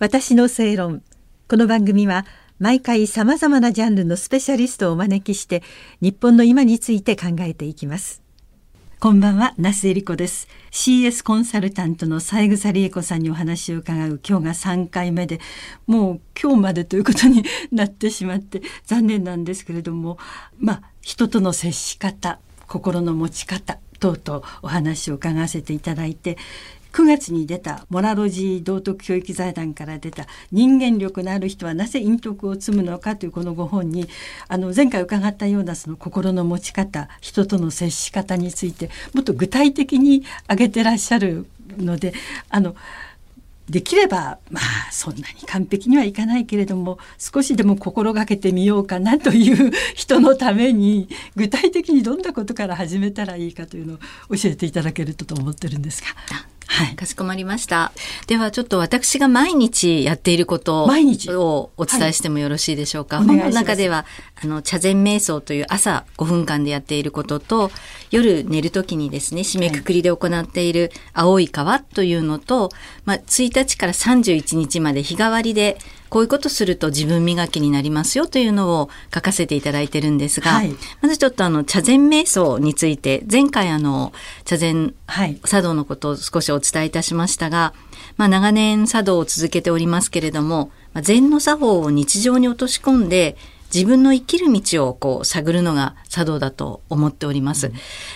[0.00, 1.04] 私の正論。
[1.48, 2.26] この番組は
[2.58, 5.62] 毎回さまざまなジャンルのスペシャリストをお招きして
[6.00, 8.20] 日本の今について考えていきます。
[8.98, 10.48] こんばんは那須恵理子です。
[10.72, 14.20] CS コンサルタントの三枝理恵子さんにお話を伺う。
[14.28, 15.38] 今日が3回目で
[15.86, 20.18] もう今日までということになってしまって残念なんですけれども
[20.58, 26.36] まあ人との接し方心の持ち方等々お話を伺わせていただいて
[26.94, 34.06] 9月に出たモラロジー道徳教育財団から出た人間力のある人はなぜ陰徳を積むのかというこのご本に
[34.46, 41.46] あの前回伺ったようなその心の持ち方人との接し方についてもっと具体的に挙げてらっしゃる
[41.78, 42.14] ので
[42.48, 42.76] あの
[43.68, 53.96] できればまあそんなに完璧にはいかないけれども少しでも心がけてみようかなという人のために具体的にどんなことから始めたらいいかというのを
[54.36, 56.53] 教えていただけるとと思ってるんですが。
[56.66, 57.92] はい、かしこまりました。
[58.26, 63.18] ではちょっと私が毎日やっていることをお伝えしてもよろしいでしょうか。
[63.18, 64.06] はい、本の中では
[64.42, 67.70] あの茶禅瞑想という朝5分間でやっていることと
[68.10, 72.70] 夜寝る時にですね締めくくりで行っている青い川というのと、
[73.04, 75.78] まあ、1日から31日まで日替わりで
[76.14, 84.12] こういうことすると自分磨きになりますよというのを書かせていただいてるんですが、はい、まずちょっとあの茶禅瞑想について前回あの
[84.44, 84.94] 茶禅
[85.44, 87.74] 茶道のことを少しお伝えいたしましたが、
[88.16, 93.36] まあ、長年茶道を続けておりますけれども、まあ、禅の作法を日常に落とし込んで
[93.74, 97.66] 自分の生きる道をこう探るのが茶道だと思っております。
[97.66, 97.72] うん、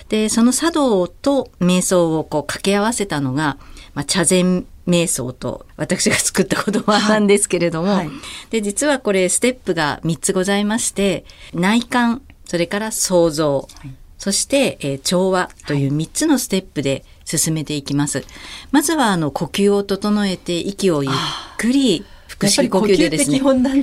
[0.08, 3.58] で、その茶道と瞑想をこう掛け合わせたのが、
[3.94, 8.06] まあ、茶禅瞑想と私が作った言葉なんですけれども、はい。
[8.06, 8.16] はい、
[8.50, 18.24] で実はこれステップが3つございまして内観それから想像、はい、そして、えー、調和という3つのステップで進めていきます。
[18.72, 21.12] まずはあの呼吸を整えて息をゆっ
[21.58, 23.36] くり腹式呼吸でですね。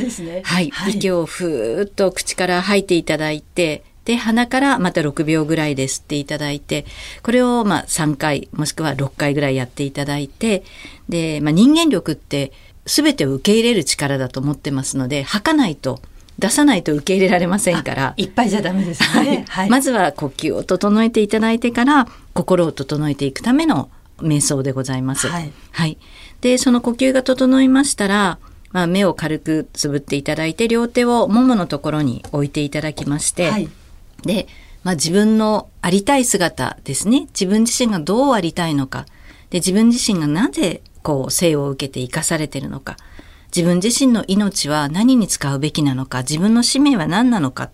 [0.10, 0.42] すね。
[0.44, 6.86] はい、息をふーっと口から吐いていただいて、で、鼻からまた6秒ぐらいで吸っていただいて、
[7.24, 10.64] これをまあ3回、もしくは6回ぐらいやっていただいて、
[11.10, 12.52] で、まあ、人間力って
[12.86, 16.00] 全てを受け入れる力だと思ってますので、吐かないと、
[16.38, 18.14] 出さないと受け入れられませんから。
[18.18, 19.08] いっぱいじゃダメですね。
[19.08, 19.44] はい。
[19.48, 25.28] はい、まずは呼吸を整えていただいてから、心を整えていくための瞑想でございます。
[25.28, 25.52] はい。
[25.72, 25.98] はい。
[26.42, 28.38] で、その呼吸が整いましたら、
[28.72, 33.70] まあ、目を軽くつぶっていただいて、両手をもものところに置いていただきまして、はい
[34.26, 34.48] で、
[34.84, 37.22] まあ、自分のありたい姿ですね。
[37.28, 39.06] 自分自身がどうありたいのか。
[39.50, 42.98] で、自分自身がなぜこう生を受けて生かされているのか。
[43.56, 46.20] 自分自身の命は何に使うべきなのか。
[46.20, 47.72] 自分の使命は何なのか。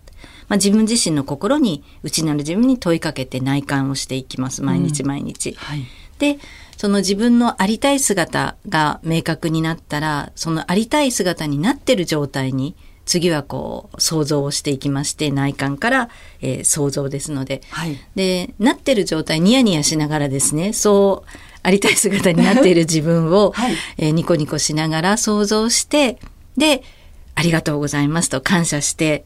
[0.48, 4.62] まあ、自分自身の心に内なる自分に問いかけて内観をしていきます。
[4.62, 5.50] 毎日毎日。
[5.50, 5.84] うんはい、
[6.18, 6.38] で、
[6.76, 12.74] その自分のありたい姿が明確になったら、そのありたい姿になってる状態に
[13.04, 16.08] 次はこう想像をしていきまして内観から、
[16.40, 21.30] えー、想像ですので、はい、でなってる状態ニヤニヤしながらですねそう
[21.62, 26.18] ありたい姿になっている自分を、 はい、えー、ニコニコしながら想像して
[26.56, 26.82] で
[27.34, 29.24] ありがとうございますと感謝して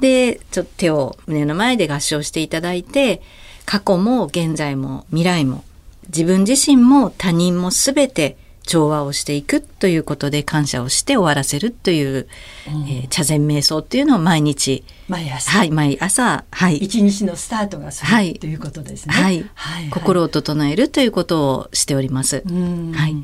[0.00, 3.22] でちょっと手を胸の前で合掌していただいて
[3.64, 5.64] 過去も現在も未来も
[6.08, 8.36] 自分自身も他人も全て
[8.66, 12.28] 調和をしていくということで感謝をして終わらせるという、
[12.68, 22.42] うん、えー、茶禅瞑想っていうのを毎日毎朝はい毎朝はい一日のスタートがそう、はい、ということですね、はい、はい、心を整えるということをしております。
[22.46, 23.16] はい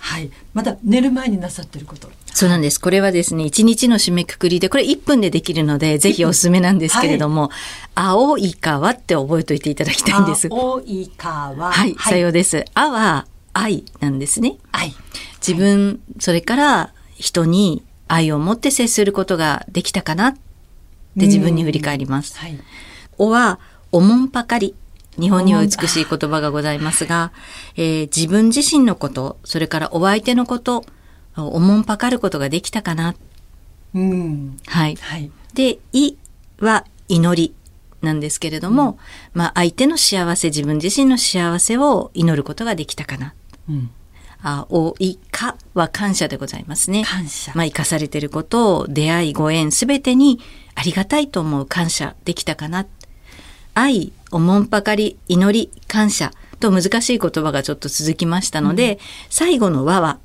[0.00, 0.30] はい。
[0.54, 2.08] また寝る前になさってること。
[2.32, 2.80] そうなんです。
[2.80, 7.50] これはですね、一日の締めくくりで、これ1分でできるので、ぜひおすすめなんですけれども、はい、
[7.96, 10.48] 青い川って覚えておいていただきたいんです。
[10.50, 11.72] 青い川。
[11.72, 12.64] はい、さようです。
[12.74, 13.26] あは
[13.58, 14.56] 愛なんですね。
[14.72, 14.94] 愛。
[15.46, 20.40] 自分、それから人に愛を持って接することができたかなって
[21.26, 22.38] 自分に振り返ります。
[22.38, 22.58] はい、
[23.18, 23.58] おは、
[23.92, 24.74] おもんぱかり。
[25.18, 27.32] 日本には美しい言葉がございますが、
[27.74, 30.84] えー、自分自身のこと、それからお相手のこと、
[31.36, 33.16] おもんぱかることができたかな。
[33.94, 34.94] うん、はい。
[34.94, 36.14] はい、で、い
[36.60, 37.54] は祈り
[38.00, 38.96] なんですけれども、うん、
[39.34, 43.34] まあ相手の幸せ、自分自身の幸せを祈ることができたかな。
[43.68, 43.90] うん、
[44.42, 47.04] あおいかは感謝でございますね。
[47.04, 47.52] 感謝。
[47.54, 50.40] まあ、生かされていることを出会い、ご縁、すべてに
[50.74, 52.86] ありがたいと思う感謝できたかな。
[53.74, 58.98] 愛、おもんぱかり、祈り、感謝と難しい言葉がちょっと続きましたので、うん、
[59.30, 60.18] 最後の和は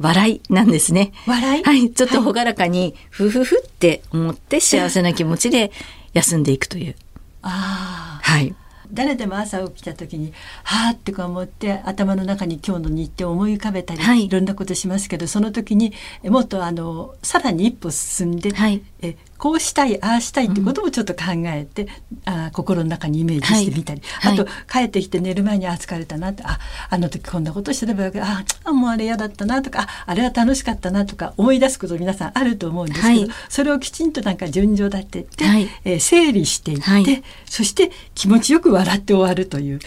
[0.00, 1.12] 笑いなんですね。
[1.26, 1.64] 笑い？
[1.64, 1.90] はい。
[1.90, 5.72] ちょっと朗らかに、ふふふって思って幸せな気持ちで
[6.12, 6.96] 休んでいくという。
[7.42, 8.30] ああ。
[8.30, 8.54] はい。
[8.92, 10.32] 誰でも朝起きた時に
[10.64, 15.92] はあってこう思って頭の中に今日の日程を思い浮かべたり、はい、いろんなことしますけどその時に
[16.24, 21.88] もっとあのさらに一歩進んで、はい、えこうしたいああしたいってこともちょっと考えて、
[22.26, 26.58] うん、あ心の中にイメージしてみたり、はい、あと、帰ってきて寝る前にあ疲れたなってあ
[26.90, 39.78] あの時こんなことしてればよああもうあれ嫌だったなとかああれは楽しかったなとか思い出すこと皆さんあると思うんですけど、はい、それをきちんとなんか順序立てて、はい、えー、整理していって、そして気持ちよく笑って終わるという、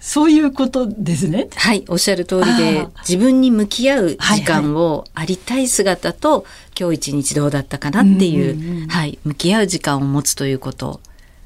[0.00, 1.48] そういうことですね。
[1.56, 1.84] はい。
[1.88, 6.44] おっしゃる通りで自分に向き合う時間をありたい姿と、
[6.78, 11.00] 今日一日どうだったかなっていううんうんうん、はい、向き合う時間を持つということ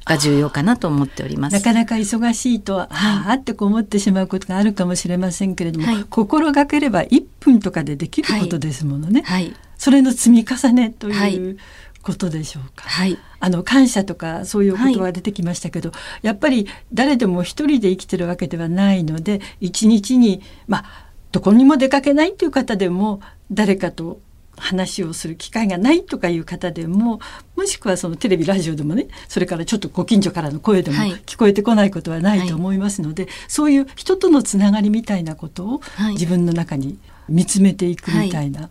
[0.05, 1.53] が重要かなと思っております。
[1.53, 9.23] なかなか忙しいとは、はあってこう思ってしまうことがあるかもしれませんけれども、はい、心がければ1分とかでできることですものね。
[9.25, 11.59] はい、それの積み重ねという
[12.03, 12.89] ことでしょうか。
[12.89, 20.85] はい、あの感謝とかそういうことが出てきましたけど、はい、やっぱり誰でも一人で生きてるわけではないので一日にまあ
[21.31, 23.21] どこにも出かけないという方でも
[23.53, 24.19] 誰かと
[24.57, 27.21] 話をする機会がないとかいう方でも
[27.57, 30.97] もしくはそのテレビラジオでもねそれからちょっとご近所からの声でも
[31.27, 35.81] 聞こえてこないことはないと思いますので、はい、そういう人とのつながりみたいなことを
[36.13, 36.99] 自分の中に
[37.29, 38.61] 見つめていくみたいな。
[38.63, 38.71] はい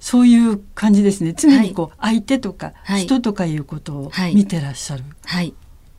[0.00, 1.34] そういう感じですね。
[1.36, 5.04] 常にこう、相手とか人とかいうことを見てらっしゃる。
[5.26, 5.52] はい。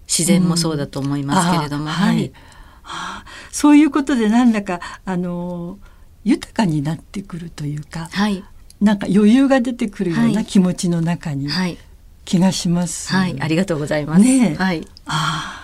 [0.07, 2.31] 自然もそうだと思いますけれども、うん、はい、
[2.81, 3.25] はあ。
[3.51, 5.77] そういうことでなんだかあの
[6.23, 8.43] 豊かになってくるというか、はい、
[8.81, 11.47] なんか余裕が出てくるような気持ちの中に
[12.25, 13.13] 気がします。
[13.13, 14.23] はい、はい、ありがとうございます。
[14.23, 14.87] ね、はい。
[15.05, 15.61] ああ。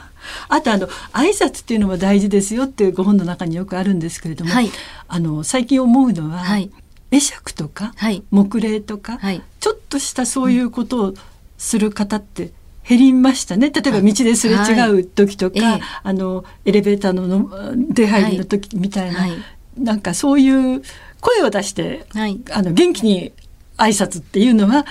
[0.50, 4.70] あとあの挨拶っていうのも大事ですよっていうご本の中によくあるんですけれども、はい、
[5.08, 6.72] あの最近思うのは、はい、
[7.12, 11.14] 会釈とか、はい、木礼とか、はい、ちょっとしたそういうことを
[11.58, 12.52] する方って
[12.88, 13.70] 減りましたね。
[13.70, 19.32] 例えば道ですれ違う時とか、はい、あのエレベーターのの出入りの時みたいな、はい、
[19.78, 20.82] なんかそういう
[21.22, 23.32] 声を出して、はい、あの元気に
[23.78, 24.86] 挨拶っていうのは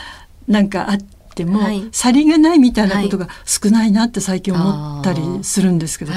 [0.49, 0.99] なんかあっ
[1.34, 6.12] ても、はい、さりげないみたいなことが少ないなって最近思ったりするんでけど。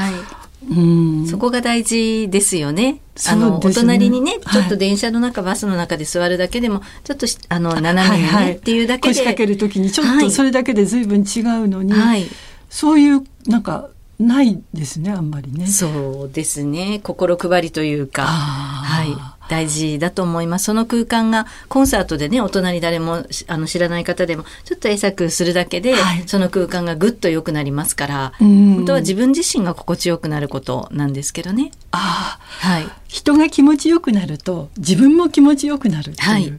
[0.70, 1.28] うん。
[1.28, 3.00] そこが大事ですよね。
[3.28, 9.14] あの、ね、お隣にね、ちょっと電車の中、はい、バスの中で座るだけでも、ちょっとあの斜めにね、はいはい、っていうだけで。
[9.14, 12.26] 腰掛ける時にちょっとそれだけで随分違うのに、はい、
[12.70, 13.90] そういうなんか
[14.20, 15.66] ないですねあんまりね。
[15.68, 17.00] そうですね。
[17.02, 19.16] 心配りというか、はい。
[19.50, 20.66] 大事だと思います。
[20.66, 31.72] その空間がコンサートでね、大人に誰もあの知らない方でも、ちょっと会釈するだけで、はい、その空間がぐっと良くなりますから、本当は自分自身が心地よくなることなんですけどね。
[31.92, 32.88] ああ、はい。
[33.08, 36.30] 人が気持ちよくなると、自分も気持ちよくなるっていう。
[36.30, 36.54] はい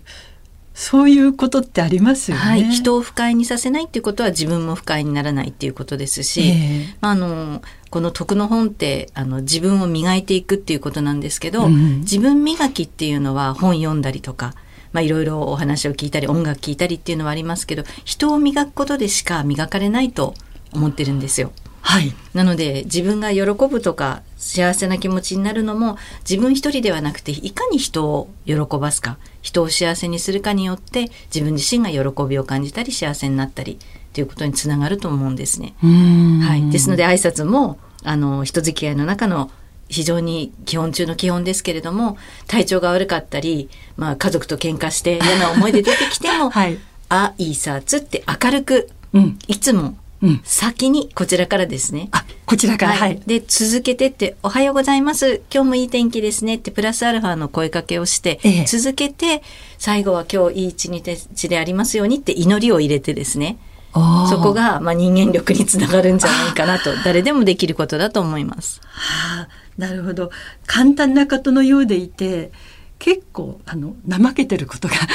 [0.80, 7.60] そういうことってありますよね、はい、人を不快にさせないっていうことは自分も不快にならないっていうことですし、えー、あの
[7.90, 14.54] この徳の本ってあの自分を磨いていくっていうことなんですけど、うん、自分磨きっていうのは本読んだりとか
[14.92, 20.34] まあ、いろいろお話を聞いたり音楽聞いたりっていうのはありますけど人を磨くことでしか磨かれないと
[20.72, 21.52] 思ってるんですよ。
[21.82, 25.96] はい、なので自分が喜ぶとか幸せな気持ちになるのも
[26.28, 33.78] 自分一人ではなくていかに人を喜ばすか人を幸せにするかによって自分自身が喜びを感じたり幸せになったり
[34.12, 35.74] ということにつながると思うんですね。
[35.80, 39.50] はい、ですので挨拶もあの人付き合いの中の
[39.88, 42.16] 非常に基本中の基本ですけれども
[42.46, 46.78] 体調が悪かったり、まあ、家族と喧嘩して嫌な思い出出てきても「はい、
[47.08, 49.96] あいさつ」って明るく、うん、いつも
[50.44, 52.08] 先にこちらからですね。
[52.12, 52.92] あ、こちらから。
[52.92, 53.20] はい。
[53.26, 55.40] で、続けてって、おはようございます。
[55.52, 59.42] 今日もいい天気ですねってプラスアルファの声かけをして、ええ、続けて、
[59.78, 63.58] 最後は今日いい一日でありますようにって祈りを入れてですね。
[63.92, 68.80] そこが、まあ、人間力につながるんじゃないかなと、誰でもできることだと思います。
[68.84, 69.48] はあ、
[69.78, 70.30] なるほど。
[70.66, 72.52] 簡単なことのようでいて、
[73.00, 74.94] 結構あの怠けてることが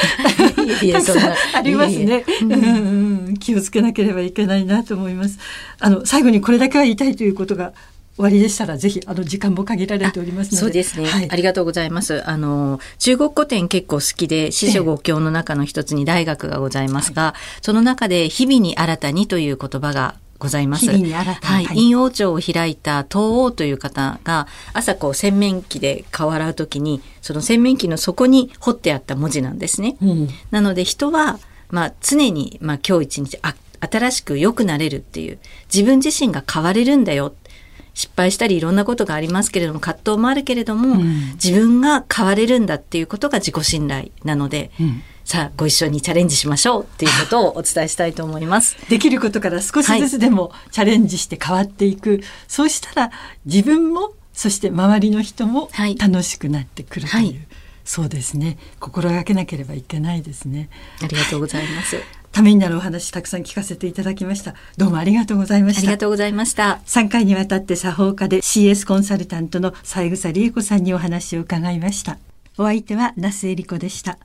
[0.91, 2.25] たくさんありますね。
[3.39, 5.37] 気をつけなければいけないなと思います。
[5.79, 7.73] あの最後にこれだけは言いたいということが
[8.15, 10.57] 終わりでしたらぜひあの時間も限られておりますので。
[10.57, 12.27] そうですね、はい、ありがとうございます。
[12.27, 20.89] あの中国古典結構好きで四書五経の中の一つに大学がございますが、ええ、その中で日々に新たにという言葉がございます。
[21.41, 29.97] はい、陰王朝を開いた東王という方が朝こう洗面器で顔を洗うときにその洗面器の底に彫ってあった文字なんですね。
[30.01, 31.39] うん、なので人は
[31.69, 35.39] まあ常にまあ今日一日あ新しく良くなれるっていう
[35.73, 37.33] 自分自身が変われるんだよ
[37.95, 48.77] 失敗したりいろんなことがありますけれども葛藤もあるけれども、うん、自分が変われるんだっていうことが自己信頼なので、うん、支さあご一緒にチャレンジしましょうっていうことをお伝えしたいと思います。
[48.89, 53.11] できることから少しずつでもチャレンジして変わっていく、はい、そうしたら
[53.45, 57.39] 自分もそして周りの人も楽しくなってくるという、はい、
[57.85, 60.69] そうですね心がけなければいけないですね。
[61.01, 61.97] ありがとうございます。
[62.31, 64.55] ためになるお話たくさん聞かせていただきました。
[64.75, 65.79] どうもありがとうございました。
[65.79, 66.81] ありがとうございました。
[66.85, 72.17] 3回にわたって作法家で CS コンサルタントの三枝理恵子さんにお話を伺いました。
[72.57, 74.17] お相手は那須恵理子でした。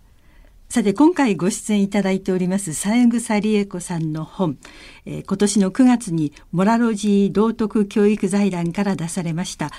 [0.70, 4.56] さて今回ご出演いただいております三枝理恵子さんの本、
[5.04, 9.72] えー、今年の9月にモラロジー道徳教育財団から出されました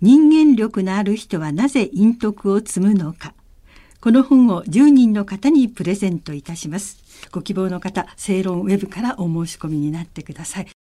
[0.00, 3.34] 人間力のある人はなぜ陰徳を積むのか。
[4.00, 6.98] この本を10人の方にプレゼントいたします。
[7.32, 10.77] ご希望の方正論ウェブからお申し込みになってください。